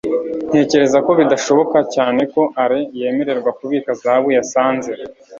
[0.49, 4.91] ntekereza ko bidashoboka cyane ko alain yemererwa kubika zahabu yasanze